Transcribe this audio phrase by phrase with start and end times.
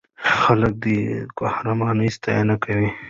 [0.39, 0.97] خلک د دې
[1.37, 2.89] قهرمانۍ ستاینه کوي.